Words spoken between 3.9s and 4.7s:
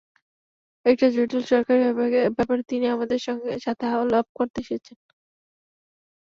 আলাপ করতে